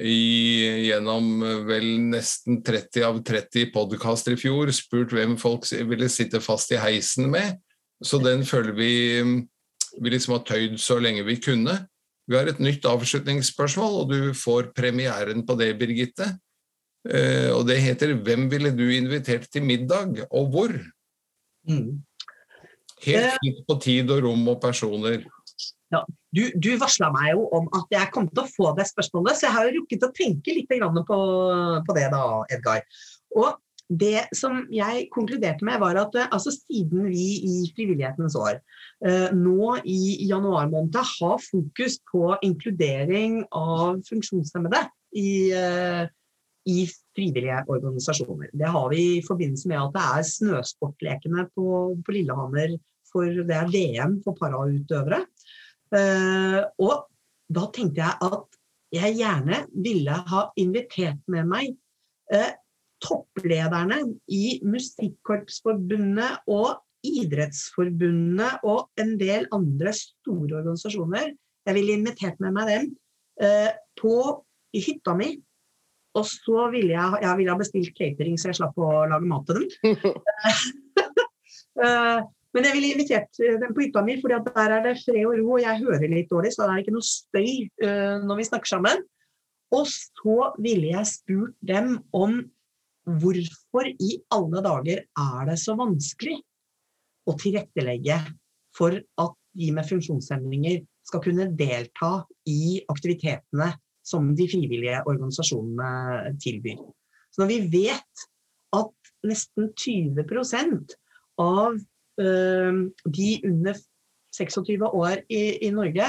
[0.00, 6.40] i, gjennom vel nesten 30 av 30 podkaster i fjor spurt hvem folk ville sitte
[6.40, 7.58] fast i heisen med.
[8.02, 8.92] Så den føler vi
[10.00, 11.74] vi liksom har tøyd så lenge vi kunne.
[12.28, 16.30] Vi har et nytt avslutningsspørsmål, og du får premieren på det, Birgitte.
[17.02, 20.80] Eh, og det heter 'Hvem ville du invitert til middag, og hvor?'
[21.68, 22.02] Mm.
[23.02, 23.38] Helt eh.
[23.38, 25.24] fritt på tid og rom og personer.
[25.92, 26.00] Ja,
[26.32, 29.48] du, du varsla meg jo om at jeg kom til å få det spørsmålet, så
[29.48, 31.18] jeg har jo rukket å tenke litt på,
[31.84, 32.22] på det da,
[32.54, 32.80] Edgar.
[33.36, 33.58] Og
[33.92, 38.56] det som jeg konkluderte med, var at altså, siden vi i Frivillighetens år
[39.04, 44.86] eh, nå i januar måned har fokus på inkludering av funksjonshemmede
[45.18, 46.06] i, eh,
[46.72, 48.48] i, frivillige organisasjoner.
[48.56, 51.66] Det har vi i forbindelse med at det er snøsportlekene på,
[52.00, 52.78] på Lillehammer
[53.12, 55.26] for det er VM for parautøvere.
[55.92, 57.06] Eh, og
[57.52, 58.58] da tenkte jeg at
[58.92, 61.74] jeg gjerne ville ha invitert med meg
[62.32, 62.52] eh,
[63.02, 71.32] topplederne i Musikkorpsforbundet og Idrettsforbundet og en del andre store organisasjoner.
[71.66, 72.92] Jeg ville invitert med meg dem
[73.42, 74.14] eh, på
[74.76, 75.32] hytta mi.
[76.12, 79.48] Og så ville jeg, jeg ville ha bestilt catering, så jeg slapp å lage mat
[79.48, 80.04] til dem.
[81.86, 82.20] eh,
[82.52, 85.36] men jeg ville invitert eh, dem på hytta mi, for der er det fred og
[85.40, 87.52] ro, og jeg hører litt dårlig, så det er ikke noe støy
[87.84, 89.04] uh, når vi snakker sammen.
[89.72, 92.42] Og så ville jeg spurt dem om
[93.02, 96.36] Hvorfor i alle dager er det så vanskelig
[97.26, 98.18] å tilrettelegge
[98.76, 102.12] for at de med funksjonshemninger skal kunne delta
[102.46, 103.72] i aktivitetene
[104.06, 106.78] som de frivillige organisasjonene tilbyr.
[107.34, 108.24] Så når vi vet
[108.78, 110.94] at nesten 20%
[111.42, 111.82] av
[112.18, 113.78] de under
[114.36, 116.08] 26 år i, i, Norge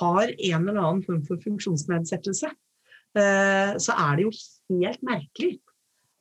[0.00, 2.50] har en eller annen form for funksjonsnedsettelse,
[3.16, 4.32] øh, så er det jo
[4.74, 5.52] helt merkelig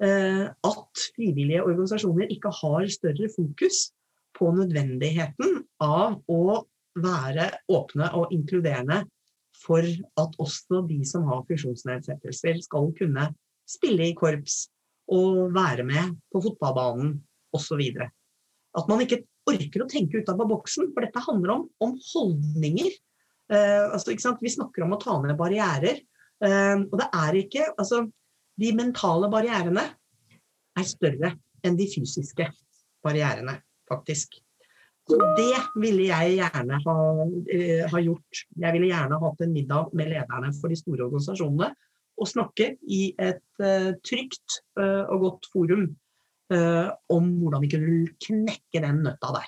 [0.04, 3.92] Eh, at frivillige organisasjoner ikke har større fokus
[4.36, 6.66] på nødvendigheten av å
[7.00, 9.06] være åpne og inkluderende
[9.56, 9.88] for
[10.20, 13.30] at også de som har funksjonsnedsettelser, skal kunne
[13.72, 14.66] spille i korps
[15.08, 17.16] og være med på fotballbanen
[17.56, 17.80] osv.
[18.76, 22.92] At man ikke orker å tenke utenfor boksen, for dette handler om, om holdninger.
[23.54, 26.02] Eh, altså, Vi snakker om å ta ned barrierer.
[26.44, 28.04] Eh, og det er ikke altså,
[28.60, 29.86] de mentale barrierene
[30.76, 31.36] er større
[31.66, 32.50] enn de fysiske
[33.06, 33.60] barrierene,
[33.90, 34.40] faktisk.
[35.06, 36.96] Så det ville jeg gjerne ha,
[37.30, 38.40] uh, ha, gjort.
[38.58, 41.68] Jeg ville gjerne hatt en middag med lederne for de store organisasjonene
[42.16, 45.86] og snakke i et uh, trygt uh, og godt forum
[46.50, 49.48] om hvordan vi kunne knekke den nøtta der.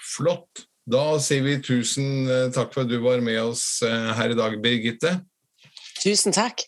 [0.00, 0.64] Flott.
[0.84, 4.36] Da sier vi tusen eh, takk for at du var med oss eh, her i
[4.36, 5.24] dag, Birgitte.
[6.02, 6.60] Tusen takk.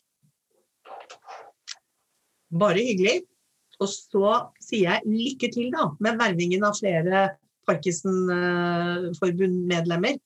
[2.56, 3.28] Bare hyggelig.
[3.76, 7.36] Og så sier jeg lykke til da, med vervingen av flere
[7.68, 10.16] Parkinson-forbundmedlemmer.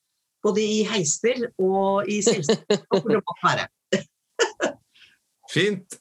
[0.40, 2.86] Både i heiser og i selskap.
[2.86, 3.66] hvor det måtte være.
[5.54, 5.98] Fint.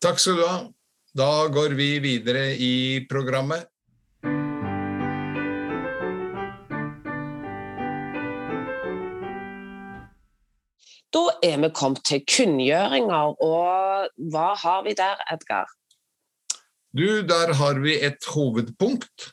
[0.00, 0.75] Takk skal du ha.
[1.16, 3.62] Da går vi videre i programmet.
[11.14, 15.72] Da er vi kommet til kunngjøringer, og hva har vi der, Edgar?
[16.92, 19.30] Du, der har vi et hovedpunkt.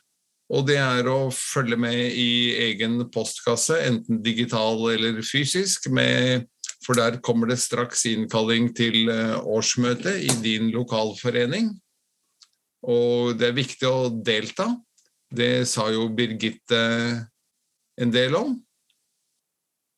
[0.54, 6.48] Og det er å følge med i egen postkasse, enten digital eller fysisk, med,
[6.84, 11.72] for der kommer det straks innkalling til eh, årsmøte i din lokalforening.
[12.84, 14.68] Og det er viktig å delta.
[15.34, 16.80] Det sa jo Birgitte
[18.00, 18.54] en del om.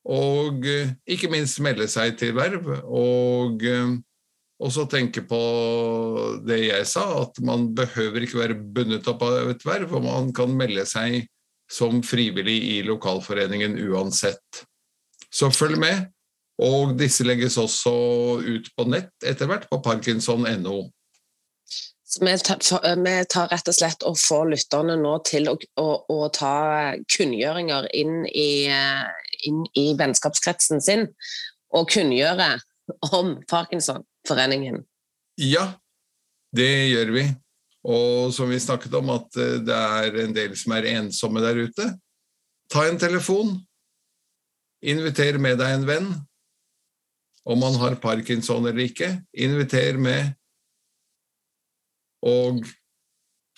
[0.07, 2.71] Og eh, ikke minst melde seg til verv.
[2.87, 3.97] Og eh,
[4.63, 5.41] også tenke på
[6.47, 10.31] det jeg sa, at man behøver ikke være bundet opp av et verv, og man
[10.37, 11.27] kan melde seg
[11.71, 14.63] som frivillig i lokalforeningen uansett.
[15.35, 16.07] Så følg med.
[16.63, 17.93] Og disse legges også
[18.41, 20.77] ut på nett etter hvert, på parkinson.no.
[22.17, 22.61] Vi tar,
[23.03, 27.91] vi tar, rett og slett og får lytterne nå til å, å, å ta kunngjøringer
[27.99, 28.71] inn i,
[29.45, 31.05] inn i vennskapskretsen sin,
[31.77, 32.55] og kunngjøre
[33.13, 34.81] om Parkinsonforeningen.
[35.43, 35.75] Ja,
[36.57, 37.27] det gjør vi.
[37.87, 41.61] Og som vi snakket om, at eh, det er en del som er ensomme der
[41.69, 41.91] ute.
[42.73, 43.53] Ta en telefon.
[44.87, 46.09] Inviter med deg en venn.
[47.47, 50.35] Om man har parkinson eller ikke, inviter med.
[52.27, 52.65] Og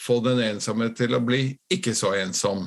[0.01, 2.66] få den ensomme til å bli ikke så ensom.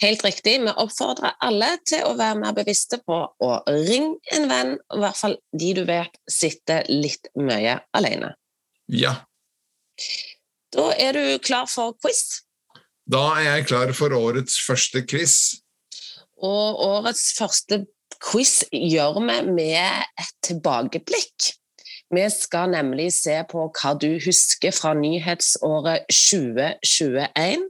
[0.00, 0.56] Helt riktig.
[0.64, 5.18] Vi oppfordrer alle til å være mer bevisste på å ringe en venn, i hvert
[5.18, 8.32] fall de du vet sitter litt mye alene.
[8.90, 9.20] Ja.
[10.72, 12.42] Da er du klar for quiz?
[13.04, 15.36] Da er jeg klar for årets første quiz.
[16.42, 17.84] Og årets første
[18.22, 21.52] quiz gjør vi med et tilbakeblikk.
[22.12, 27.64] Vi skal nemlig se på hva du husker fra nyhetsåret 2021.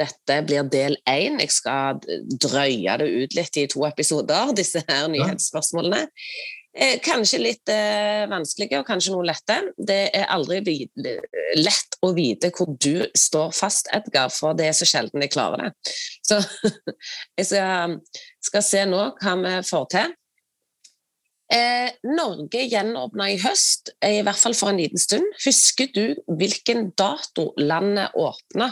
[0.00, 1.40] Dette blir del én.
[1.40, 2.00] Jeg skal
[2.44, 6.06] drøye det ut litt i to episoder, disse her nyhetsspørsmålene.
[6.70, 9.56] Eh, kanskje litt eh, vanskelige og kanskje noe lette.
[9.74, 10.76] Det er aldri
[11.58, 15.64] lett å vite hvor du står fast, Edgar, for det er så sjelden jeg klarer
[15.64, 15.94] det.
[16.22, 16.38] Så
[17.40, 17.98] jeg skal,
[18.50, 20.16] skal se nå hva vi får til.
[21.50, 25.26] Eh, Norge gjenåpna i høst, i hvert fall for en liten stund.
[25.42, 26.04] Husker du
[26.38, 28.70] hvilken dato landet åpna?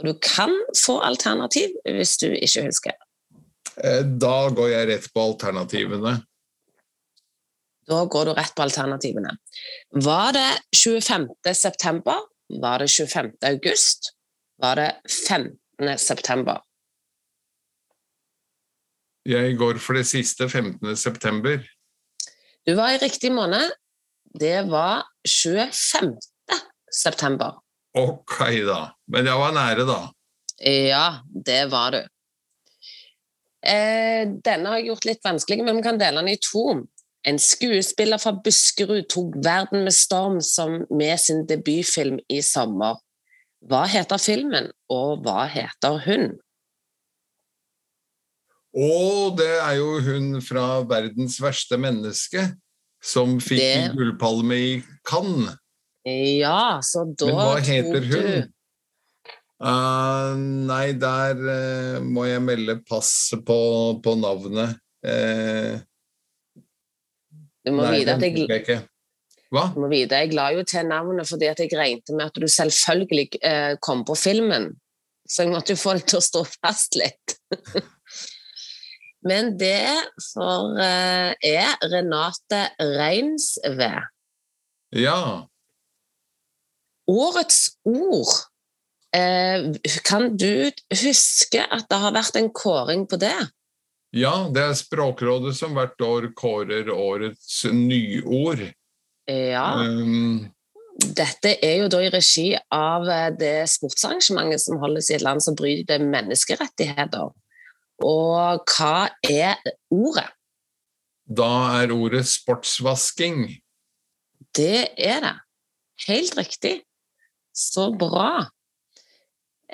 [0.00, 2.96] Og du kan få alternativ hvis du ikke husker.
[3.76, 6.16] Eh, da går jeg rett på alternativene.
[7.86, 9.36] Da går du rett på alternativene.
[9.90, 11.28] Var det 25.
[11.54, 12.24] september?
[12.62, 13.30] Var det 25.
[13.46, 14.12] august?
[14.62, 14.90] Var det
[15.28, 15.98] 15.
[15.98, 16.60] september?
[19.26, 20.96] Jeg går for det siste 15.
[20.96, 21.62] september.
[22.66, 23.70] Du var i riktig måned.
[24.34, 26.16] Det var 25.
[26.92, 27.58] september.
[27.98, 28.80] Ok, da.
[29.08, 30.00] Men jeg var nære, da.
[30.62, 31.06] Ja,
[31.46, 32.02] det var du.
[33.66, 36.66] Eh, denne har jeg gjort litt vanskelig, men vi kan dele den i to.
[37.26, 43.00] En skuespiller fra Buskerud tok verden med storm som med sin debutfilm i sommer.
[43.66, 46.36] Hva heter filmen, og hva heter hun?
[48.76, 52.44] Og det er jo hun fra 'Verdens verste menneske'
[53.02, 53.94] som fikk det...
[53.96, 54.70] gullpalme i
[55.08, 55.56] Cannes.
[56.06, 58.52] Ja, så da Men hva heter hun?
[59.56, 60.36] Uh,
[60.68, 63.58] nei, der uh, må jeg melde pass på,
[64.04, 64.76] på navnet.
[65.02, 65.80] Uh,
[67.66, 68.80] du må nei, vite at jeg, jeg.
[69.54, 69.68] Hva?
[69.74, 72.46] Du må vite, jeg la jo til navnet fordi at jeg regnet med at du
[72.50, 74.72] selvfølgelig kom på filmen.
[75.26, 77.36] Så jeg måtte jo få deg til å stå fast litt.
[79.26, 79.82] Men det
[80.22, 83.90] for, er Renate Reinsve.
[84.94, 85.46] Ja.
[87.06, 88.32] Årets ord
[89.14, 89.66] eh,
[90.06, 93.34] Kan du huske at det har vært en kåring på det?
[94.16, 98.62] Ja, det er Språkrådet som hvert år kårer årets nyord.
[99.28, 99.66] Ja.
[99.82, 100.46] Um,
[100.96, 105.44] Dette er jo da i regi av eh, det sportsarrangementet som holdes i et land
[105.44, 107.34] som bryter menneskerettigheter.
[108.06, 109.60] Og hva er
[109.92, 110.28] ordet?
[111.26, 113.48] Da er ordet sportsvasking.
[114.56, 115.34] Det er det.
[116.06, 116.78] Helt riktig.
[117.52, 118.46] Så bra.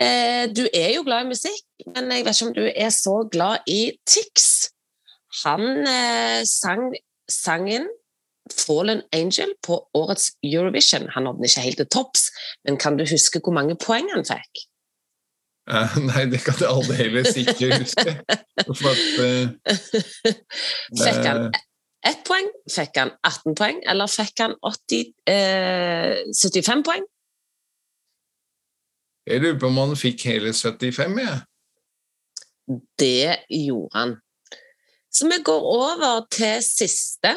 [0.01, 1.65] Eh, du er jo glad i musikk,
[1.95, 4.71] men jeg vet ikke om du er så glad i Tix.
[5.45, 6.93] Han eh, sang
[7.29, 7.89] sangen
[8.51, 11.09] 'Fallen Angel' på årets Eurovision.
[11.15, 12.23] Han nådde ikke helt til topps,
[12.65, 14.65] men kan du huske hvor mange poeng han fikk?
[15.71, 18.17] Uh, nei, det kan jeg aldeles ikke huske.
[18.67, 20.33] For at, eh,
[21.05, 21.53] fikk han
[22.03, 27.07] ett poeng, fikk han 18 poeng, eller fikk han 80, uh, 75 poeng?
[29.33, 31.39] Jeg lurer på om han fikk hele 75, jeg.
[33.01, 34.11] Det gjorde han.
[35.13, 37.33] Så vi går over til siste.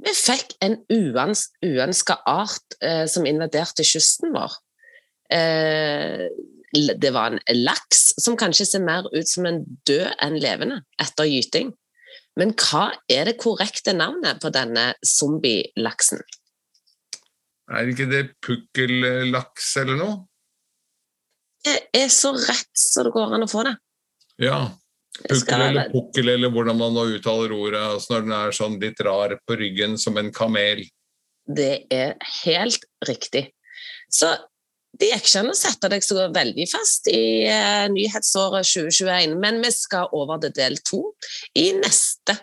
[0.00, 4.56] Vi fikk en uøns uønska art eh, som invaderte kysten vår.
[5.32, 6.24] Eh,
[6.72, 11.28] det var en laks som kanskje ser mer ut som en død enn levende etter
[11.28, 11.74] gyting.
[12.40, 16.24] Men hva er det korrekte navnet på denne zombielaksen?
[17.70, 20.18] Er det ikke det pukkellaks eller noe?
[21.64, 23.74] Det er så rett så det går an å få det.
[24.40, 24.60] Ja.
[25.20, 27.80] Pukkel eller pukkel, eller hvordan man nå uttaler ordet.
[27.82, 30.86] Altså når den er sånn litt rar på ryggen som en kamel.
[31.50, 33.50] Det er helt riktig.
[34.10, 34.30] Så
[34.98, 39.60] det gikk ikke an å sette deg så veldig fast i uh, nyhetsåret 2021, men
[39.62, 41.02] vi skal over til del to
[41.58, 42.34] i neste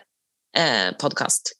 [0.56, 1.52] uh, podkast.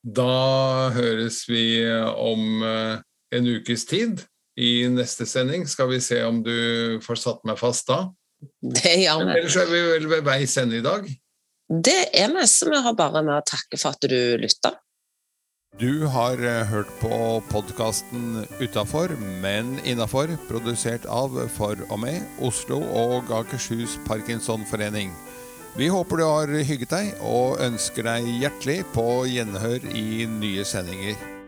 [0.00, 3.00] Da høres vi om uh,
[3.34, 4.22] en ukes tid.
[4.60, 8.04] I neste sending skal vi se om du får satt meg fast da.
[8.60, 9.38] Det gjør vi.
[9.38, 11.08] ellers er vi vel ved veis ende i dag.
[11.70, 14.74] Det er vi, så vi har bare med å takke for at du lytta.
[15.78, 17.14] Du har eh, hørt på
[17.48, 25.14] podkasten Utafor, men innafor, produsert av For og med Oslo og Akershus Parkinsonforening.
[25.78, 31.39] Vi håper du har hygget deg, og ønsker deg hjertelig på gjenhør i nye sendinger.